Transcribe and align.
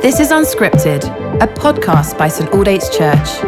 This 0.00 0.18
is 0.18 0.30
Unscripted, 0.32 1.04
a 1.40 1.46
podcast 1.46 2.18
by 2.18 2.26
St 2.26 2.50
Aldate's 2.50 2.88
Church. 2.88 3.44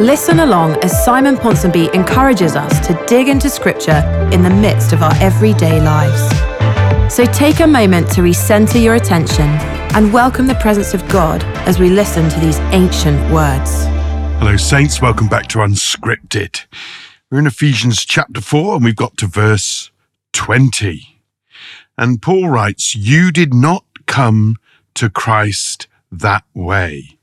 Listen 0.00 0.40
along 0.40 0.82
as 0.82 1.04
Simon 1.04 1.36
Ponsonby 1.36 1.92
encourages 1.94 2.56
us 2.56 2.86
to 2.86 2.94
dig 3.06 3.28
into 3.28 3.50
Scripture 3.50 4.02
in 4.32 4.42
the 4.42 4.48
midst 4.48 4.94
of 4.94 5.02
our 5.02 5.14
everyday 5.16 5.80
lives. 5.82 7.14
So 7.14 7.26
take 7.26 7.60
a 7.60 7.66
moment 7.66 8.10
to 8.12 8.22
recenter 8.22 8.82
your 8.82 8.94
attention 8.94 9.44
and 9.94 10.12
welcome 10.12 10.46
the 10.46 10.54
presence 10.54 10.94
of 10.94 11.06
God 11.08 11.42
as 11.68 11.78
we 11.78 11.90
listen 11.90 12.30
to 12.30 12.40
these 12.40 12.58
ancient 12.72 13.20
words. 13.30 13.84
Hello, 14.38 14.56
Saints. 14.56 15.02
Welcome 15.02 15.28
back 15.28 15.48
to 15.48 15.58
Unscripted. 15.58 16.64
We're 17.30 17.40
in 17.40 17.46
Ephesians 17.46 18.06
chapter 18.06 18.40
4 18.40 18.76
and 18.76 18.84
we've 18.84 18.96
got 18.96 19.18
to 19.18 19.26
verse 19.26 19.90
20. 20.32 21.20
And 21.98 22.22
Paul 22.22 22.48
writes, 22.48 22.94
You 22.94 23.30
did 23.30 23.52
not 23.52 23.84
come 24.06 24.56
to 24.98 25.08
Christ 25.08 25.86
that 26.10 26.44
way. 26.54 27.18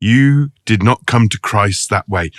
You 0.00 0.50
did 0.64 0.82
not 0.82 1.06
come 1.06 1.28
to 1.28 1.38
Christ 1.38 1.90
that 1.90 2.08
way. 2.08 2.30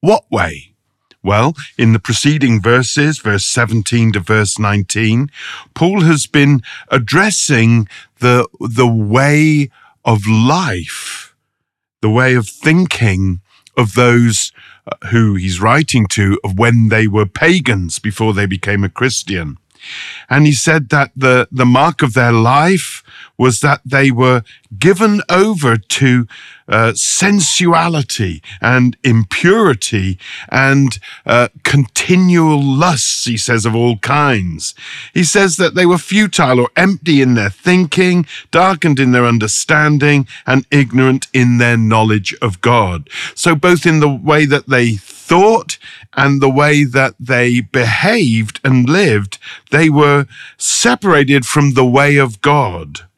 What 0.00 0.30
way? 0.30 0.74
Well, 1.22 1.54
in 1.76 1.92
the 1.92 1.98
preceding 1.98 2.62
verses, 2.62 3.18
verse 3.18 3.44
17 3.44 4.12
to 4.12 4.20
verse 4.20 4.58
19, 4.58 5.30
Paul 5.74 6.02
has 6.02 6.26
been 6.28 6.62
addressing 6.88 7.88
the, 8.20 8.46
the 8.60 8.86
way 8.86 9.70
of 10.04 10.26
life, 10.26 11.34
the 12.00 12.10
way 12.10 12.34
of 12.34 12.48
thinking 12.48 13.40
of 13.76 13.94
those 13.94 14.52
uh, 14.86 15.08
who 15.08 15.34
he's 15.34 15.60
writing 15.60 16.06
to 16.06 16.38
of 16.44 16.56
when 16.56 16.88
they 16.88 17.08
were 17.08 17.26
pagans 17.26 17.98
before 17.98 18.32
they 18.32 18.46
became 18.46 18.84
a 18.84 18.88
Christian. 18.88 19.58
And 20.30 20.46
he 20.46 20.52
said 20.52 20.88
that 20.90 21.10
the, 21.16 21.48
the 21.50 21.66
mark 21.66 22.02
of 22.02 22.14
their 22.14 22.32
life 22.32 23.02
was 23.38 23.60
that 23.60 23.80
they 23.84 24.10
were 24.10 24.42
given 24.78 25.22
over 25.28 25.76
to 25.76 26.26
uh, 26.68 26.92
sensuality 26.92 28.42
and 28.60 28.96
impurity 29.02 30.18
and 30.50 30.98
uh, 31.24 31.48
continual 31.64 32.62
lusts, 32.62 33.24
he 33.24 33.36
says, 33.38 33.64
of 33.64 33.74
all 33.74 33.96
kinds. 33.98 34.74
He 35.14 35.24
says 35.24 35.56
that 35.56 35.74
they 35.74 35.86
were 35.86 35.98
futile 35.98 36.60
or 36.60 36.68
empty 36.76 37.22
in 37.22 37.34
their 37.34 37.48
thinking, 37.48 38.26
darkened 38.50 39.00
in 39.00 39.12
their 39.12 39.24
understanding, 39.24 40.26
and 40.46 40.66
ignorant 40.70 41.28
in 41.32 41.58
their 41.58 41.78
knowledge 41.78 42.34
of 42.42 42.60
God. 42.60 43.08
So, 43.34 43.54
both 43.54 43.86
in 43.86 44.00
the 44.00 44.08
way 44.08 44.44
that 44.44 44.68
they 44.68 44.96
thought 44.96 45.78
and 46.14 46.42
the 46.42 46.50
way 46.50 46.84
that 46.84 47.14
they 47.18 47.60
behaved 47.60 48.60
and 48.64 48.88
lived, 48.88 49.38
they 49.70 49.88
were 49.88 50.26
separated 50.56 51.46
from 51.46 51.74
the 51.74 51.86
way 51.86 52.16
of 52.16 52.40
God. 52.40 53.08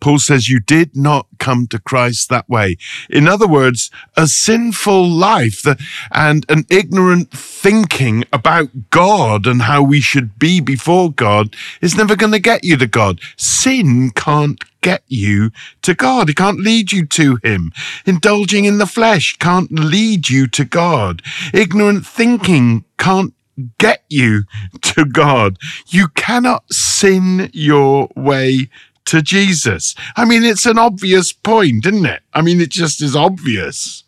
Paul 0.00 0.18
says, 0.18 0.48
You 0.48 0.60
did 0.60 0.96
not 0.96 1.26
come 1.38 1.66
to 1.68 1.78
Christ 1.78 2.28
that 2.28 2.48
way. 2.48 2.76
In 3.10 3.28
other 3.28 3.46
words, 3.46 3.90
a 4.16 4.26
sinful 4.26 5.08
life 5.08 5.64
and 6.12 6.46
an 6.48 6.64
ignorant 6.70 7.30
thinking 7.30 8.24
about 8.32 8.90
God 8.90 9.46
and 9.46 9.62
how 9.62 9.82
we 9.82 10.00
should 10.00 10.38
be 10.38 10.60
before 10.60 11.10
God 11.10 11.54
is 11.80 11.96
never 11.96 12.16
going 12.16 12.32
to 12.32 12.38
get 12.38 12.64
you 12.64 12.76
to 12.76 12.86
God. 12.86 13.20
Sin 13.36 14.10
can't 14.10 14.62
get 14.80 15.02
you 15.08 15.50
to 15.82 15.94
God. 15.94 16.30
It 16.30 16.36
can't 16.36 16.60
lead 16.60 16.92
you 16.92 17.06
to 17.06 17.38
Him. 17.42 17.72
Indulging 18.04 18.64
in 18.64 18.78
the 18.78 18.86
flesh 18.86 19.36
can't 19.38 19.72
lead 19.72 20.28
you 20.28 20.46
to 20.48 20.64
God. 20.64 21.22
Ignorant 21.52 22.06
thinking 22.06 22.84
can't 22.98 23.34
get 23.78 24.04
you 24.08 24.44
to 24.82 25.04
God. 25.04 25.58
You 25.88 26.08
cannot 26.08 26.72
sin 26.72 27.50
your 27.52 28.08
way 28.14 28.68
to 29.06 29.22
Jesus. 29.22 29.94
I 30.16 30.24
mean, 30.24 30.44
it's 30.44 30.66
an 30.66 30.78
obvious 30.78 31.32
point, 31.32 31.86
isn't 31.86 32.06
it? 32.06 32.22
I 32.32 32.42
mean, 32.42 32.60
it 32.60 32.70
just 32.70 33.02
is 33.02 33.16
obvious. 33.16 34.04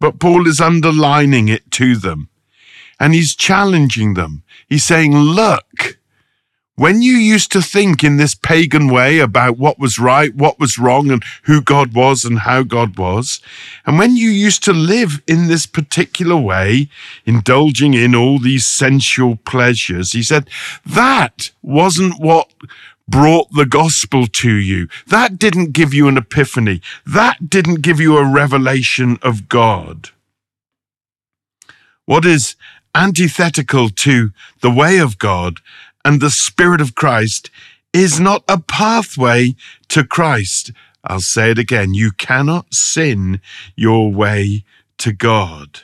But 0.00 0.18
Paul 0.18 0.48
is 0.48 0.60
underlining 0.60 1.48
it 1.48 1.70
to 1.72 1.96
them 1.96 2.28
and 2.98 3.14
he's 3.14 3.34
challenging 3.34 4.14
them. 4.14 4.42
He's 4.68 4.84
saying, 4.84 5.14
look, 5.14 5.98
when 6.74 7.02
you 7.02 7.12
used 7.12 7.52
to 7.52 7.60
think 7.60 8.02
in 8.02 8.16
this 8.16 8.34
pagan 8.34 8.88
way 8.88 9.18
about 9.18 9.58
what 9.58 9.78
was 9.78 9.98
right, 9.98 10.34
what 10.34 10.58
was 10.58 10.78
wrong, 10.78 11.10
and 11.10 11.22
who 11.42 11.60
God 11.60 11.94
was 11.94 12.24
and 12.24 12.40
how 12.40 12.62
God 12.62 12.96
was, 12.96 13.40
and 13.84 13.98
when 13.98 14.16
you 14.16 14.30
used 14.30 14.64
to 14.64 14.72
live 14.72 15.22
in 15.26 15.48
this 15.48 15.66
particular 15.66 16.36
way, 16.36 16.88
indulging 17.26 17.92
in 17.92 18.14
all 18.14 18.38
these 18.38 18.66
sensual 18.66 19.36
pleasures, 19.36 20.12
he 20.12 20.22
said, 20.22 20.48
that 20.86 21.50
wasn't 21.60 22.18
what 22.18 22.50
brought 23.08 23.50
the 23.52 23.66
gospel 23.66 24.26
to 24.26 24.52
you. 24.52 24.88
That 25.06 25.38
didn't 25.38 25.72
give 25.72 25.92
you 25.92 26.08
an 26.08 26.16
epiphany. 26.16 26.80
That 27.06 27.50
didn't 27.50 27.82
give 27.82 28.00
you 28.00 28.16
a 28.16 28.30
revelation 28.30 29.18
of 29.22 29.48
God. 29.48 30.10
What 32.04 32.24
is 32.24 32.56
antithetical 32.94 33.88
to 33.88 34.30
the 34.60 34.70
way 34.70 34.98
of 34.98 35.18
God 35.18 35.60
and 36.04 36.20
the 36.20 36.30
Spirit 36.30 36.80
of 36.80 36.94
Christ 36.94 37.50
is 37.92 38.18
not 38.18 38.42
a 38.48 38.58
pathway 38.58 39.54
to 39.88 40.04
Christ. 40.04 40.72
I'll 41.04 41.20
say 41.20 41.50
it 41.50 41.58
again. 41.58 41.94
You 41.94 42.12
cannot 42.12 42.72
sin 42.74 43.40
your 43.76 44.12
way 44.12 44.64
to 44.98 45.12
God. 45.12 45.80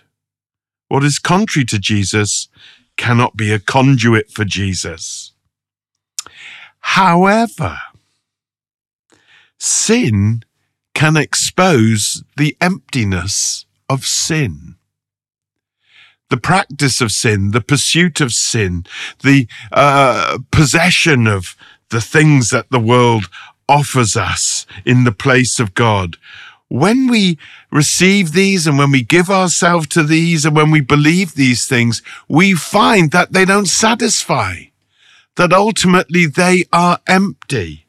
What 0.88 1.04
is 1.04 1.18
contrary 1.18 1.66
to 1.66 1.78
Jesus 1.78 2.48
cannot 2.96 3.36
be 3.36 3.52
a 3.52 3.58
conduit 3.58 4.30
for 4.30 4.44
Jesus. 4.44 5.32
However, 6.80 7.78
sin 9.58 10.42
can 10.94 11.16
expose 11.16 12.24
the 12.36 12.56
emptiness 12.60 13.66
of 13.88 14.04
sin. 14.04 14.76
The 16.30 16.36
practice 16.36 17.00
of 17.00 17.12
sin, 17.12 17.52
the 17.52 17.60
pursuit 17.60 18.20
of 18.20 18.32
sin, 18.32 18.84
the 19.22 19.46
uh, 19.72 20.38
possession 20.50 21.26
of 21.26 21.56
the 21.90 22.00
things 22.00 22.50
that 22.50 22.70
the 22.70 22.80
world 22.80 23.28
offers 23.68 24.16
us 24.16 24.66
in 24.84 25.04
the 25.04 25.12
place 25.12 25.58
of 25.60 25.74
God. 25.74 26.16
When 26.68 27.08
we 27.08 27.38
receive 27.70 28.32
these 28.32 28.66
and 28.66 28.78
when 28.78 28.90
we 28.90 29.02
give 29.02 29.30
ourselves 29.30 29.86
to 29.88 30.02
these 30.02 30.44
and 30.44 30.54
when 30.54 30.70
we 30.70 30.80
believe 30.80 31.34
these 31.34 31.66
things, 31.66 32.02
we 32.28 32.54
find 32.54 33.10
that 33.12 33.32
they 33.32 33.44
don't 33.44 33.66
satisfy 33.66 34.64
that 35.38 35.52
ultimately 35.52 36.26
they 36.26 36.64
are 36.72 36.98
empty, 37.06 37.86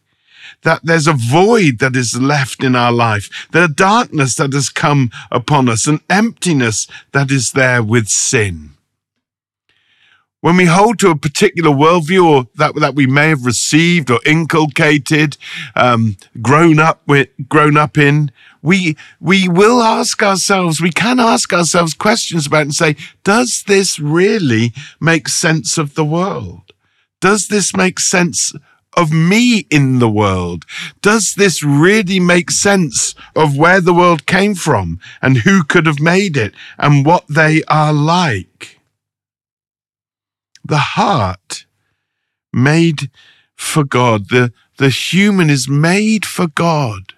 that 0.62 0.82
there's 0.84 1.08
a 1.08 1.14
void 1.14 1.80
that 1.80 1.96
is 1.96 2.22
left 2.22 2.64
in 2.64 2.76
our 2.76 2.92
life, 2.92 3.48
the 3.52 3.68
darkness 3.68 4.36
that 4.36 4.54
has 4.54 4.70
come 4.70 5.10
upon 5.32 5.68
us, 5.68 5.88
an 5.88 6.00
emptiness 6.10 6.88
that 7.12 7.32
is 7.32 7.54
there 7.54 7.82
with 7.82 8.08
sin. 8.08 8.70
When 10.42 10.58
we 10.58 10.66
hold 10.66 11.00
to 11.00 11.10
a 11.10 11.18
particular 11.18 11.72
worldview 11.72 12.24
or 12.24 12.48
that, 12.56 12.76
that 12.76 12.96
we 12.96 13.08
may 13.08 13.30
have 13.30 13.46
received 13.46 14.12
or 14.12 14.20
inculcated, 14.26 15.36
um, 15.76 16.18
grown 16.42 16.80
up 16.80 17.02
with, 17.08 17.30
grown 17.50 17.78
up 17.78 17.98
in, 17.98 18.32
we, 18.62 18.96
we 19.20 19.50
will 19.50 19.82
ask 19.82 20.22
ourselves, 20.22 20.80
we 20.80 20.92
can 20.92 21.20
ask 21.20 21.52
ourselves 21.52 21.96
questions 21.96 22.46
about 22.46 22.62
and 22.62 22.76
say, 22.76 22.96
does 23.24 23.64
this 23.68 24.00
really 24.00 24.72
make 25.02 25.28
sense 25.28 25.80
of 25.80 25.96
the 25.96 26.06
world? 26.06 26.74
Does 27.20 27.48
this 27.48 27.76
make 27.76 28.00
sense 28.00 28.54
of 28.96 29.12
me 29.12 29.68
in 29.70 30.00
the 30.00 30.10
world? 30.10 30.66
Does 31.02 31.36
this 31.36 31.64
really 31.64 32.20
make 32.20 32.52
sense 32.52 33.16
of 33.36 33.58
where 33.58 33.82
the 33.82 33.94
world 33.94 34.26
came 34.26 34.56
from 34.56 35.00
and 35.22 35.38
who 35.38 35.64
could 35.64 35.86
have 35.86 36.00
made 36.00 36.38
it 36.38 36.54
and 36.78 37.06
what 37.06 37.26
they 37.28 37.64
are 37.66 37.94
like? 37.94 38.80
The 40.64 40.78
heart 40.78 41.66
made 42.52 43.10
for 43.56 43.84
God, 43.84 44.30
the, 44.30 44.54
the 44.78 44.90
human 44.90 45.50
is 45.50 45.68
made 45.68 46.26
for 46.26 46.48
God, 46.48 47.14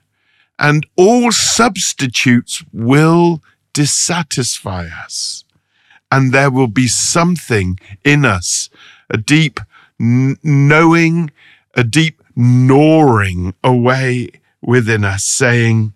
and 0.57 0.85
all 0.95 1.31
substitutes 1.31 2.63
will 2.73 3.41
dissatisfy 3.73 4.87
us. 4.87 5.43
And 6.11 6.33
there 6.33 6.51
will 6.51 6.67
be 6.67 6.87
something 6.87 7.79
in 8.03 8.25
us, 8.25 8.69
a 9.09 9.17
deep 9.17 9.59
n- 10.01 10.37
knowing, 10.43 11.31
a 11.75 11.83
deep 11.83 12.21
gnawing 12.35 13.53
away 13.63 14.29
within 14.61 15.05
us, 15.05 15.23
saying, 15.23 15.93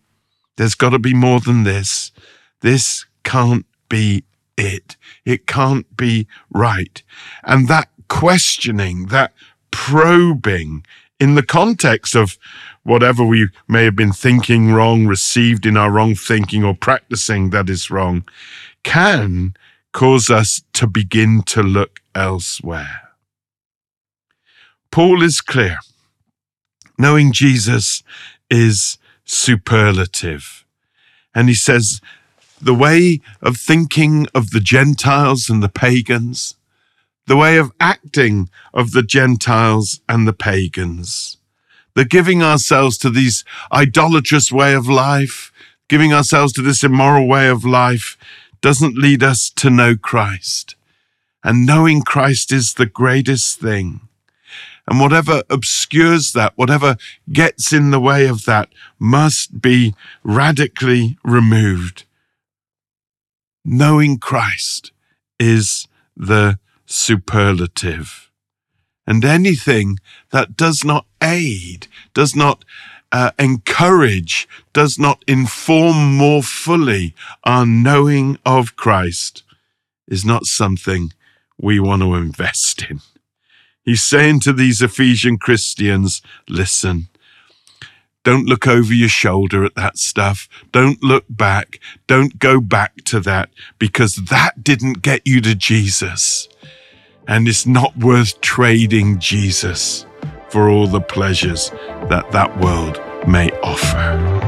There's 0.57 0.75
got 0.75 0.91
to 0.91 0.99
be 0.99 1.13
more 1.13 1.39
than 1.39 1.63
this. 1.63 2.11
This 2.61 3.05
can't 3.23 3.65
be 3.89 4.23
it. 4.57 4.95
It 5.25 5.47
can't 5.47 5.97
be 5.97 6.27
right. 6.49 7.01
And 7.43 7.67
that 7.67 7.89
questioning, 8.07 9.07
that 9.07 9.33
probing 9.71 10.85
in 11.19 11.35
the 11.35 11.43
context 11.43 12.15
of 12.15 12.37
whatever 12.83 13.23
we 13.23 13.47
may 13.67 13.83
have 13.85 13.95
been 13.95 14.13
thinking 14.13 14.71
wrong, 14.71 15.07
received 15.07 15.65
in 15.65 15.77
our 15.77 15.91
wrong 15.91 16.15
thinking, 16.15 16.63
or 16.63 16.75
practicing 16.75 17.49
that 17.49 17.69
is 17.69 17.89
wrong, 17.89 18.23
can 18.83 19.55
cause 19.91 20.29
us 20.29 20.61
to 20.73 20.87
begin 20.87 21.41
to 21.43 21.63
look 21.63 22.01
elsewhere. 22.13 23.04
Paul 24.95 25.23
is 25.23 25.41
clear. 25.41 25.79
Knowing 26.97 27.33
Jesus 27.33 28.01
is 28.49 28.97
superlative. 29.25 30.63
And 31.35 31.49
he 31.49 31.53
says, 31.53 31.99
the 32.61 32.73
way 32.73 33.19
of 33.41 33.57
thinking 33.57 34.25
of 34.33 34.51
the 34.51 34.61
Gentiles 34.61 35.49
and 35.49 35.61
the 35.61 35.67
pagans, 35.67 36.55
the 37.27 37.35
way 37.35 37.57
of 37.57 37.73
acting 37.77 38.49
of 38.73 38.93
the 38.93 39.03
Gentiles 39.03 39.99
and 40.07 40.25
the 40.25 40.31
pagans, 40.31 41.39
the 41.93 42.05
giving 42.05 42.41
ourselves 42.41 42.97
to 42.99 43.09
these 43.09 43.43
idolatrous 43.73 44.49
way 44.49 44.73
of 44.73 44.87
life, 44.87 45.51
giving 45.89 46.13
ourselves 46.13 46.53
to 46.53 46.61
this 46.61 46.85
immoral 46.85 47.27
way 47.27 47.49
of 47.49 47.65
life 47.65 48.17
doesn't 48.61 48.97
lead 48.97 49.23
us 49.23 49.49
to 49.57 49.69
know 49.69 49.97
Christ. 49.97 50.77
And 51.43 51.65
knowing 51.65 52.01
Christ 52.01 52.53
is 52.53 52.75
the 52.75 52.85
greatest 52.85 53.59
thing. 53.59 53.99
And 54.87 54.99
whatever 54.99 55.43
obscures 55.49 56.33
that, 56.33 56.53
whatever 56.55 56.97
gets 57.31 57.73
in 57.73 57.91
the 57.91 57.99
way 57.99 58.27
of 58.27 58.45
that, 58.45 58.69
must 58.99 59.61
be 59.61 59.95
radically 60.23 61.17
removed. 61.23 62.05
Knowing 63.63 64.19
Christ 64.19 64.91
is 65.39 65.87
the 66.15 66.59
superlative. 66.85 68.29
And 69.07 69.25
anything 69.25 69.97
that 70.31 70.55
does 70.55 70.83
not 70.83 71.05
aid, 71.21 71.87
does 72.13 72.35
not 72.35 72.63
uh, 73.11 73.31
encourage, 73.39 74.47
does 74.73 74.99
not 74.99 75.23
inform 75.27 76.17
more 76.17 76.43
fully 76.43 77.15
our 77.43 77.65
knowing 77.65 78.37
of 78.45 78.75
Christ 78.75 79.43
is 80.07 80.25
not 80.25 80.45
something 80.45 81.13
we 81.57 81.79
want 81.79 82.01
to 82.01 82.15
invest 82.15 82.83
in. 82.89 82.99
He's 83.85 84.01
saying 84.01 84.39
to 84.41 84.53
these 84.53 84.81
Ephesian 84.81 85.37
Christians, 85.37 86.21
listen, 86.49 87.07
don't 88.23 88.47
look 88.47 88.67
over 88.67 88.91
your 88.91 89.07
shoulder 89.07 89.63
at 89.63 89.75
that 89.75 89.99
stuff. 89.99 90.49
Don't 90.71 91.01
look 91.03 91.25
back. 91.29 91.79
Don't 92.07 92.39
go 92.39 92.59
back 92.59 92.95
to 93.05 93.19
that 93.19 93.49
because 93.77 94.15
that 94.15 94.63
didn't 94.63 95.03
get 95.03 95.21
you 95.25 95.39
to 95.41 95.53
Jesus. 95.53 96.49
And 97.27 97.47
it's 97.47 97.67
not 97.67 97.95
worth 97.95 98.41
trading 98.41 99.19
Jesus 99.19 100.07
for 100.49 100.69
all 100.69 100.87
the 100.87 101.01
pleasures 101.01 101.69
that 102.09 102.31
that 102.31 102.59
world 102.59 102.99
may 103.27 103.51
offer. 103.61 104.44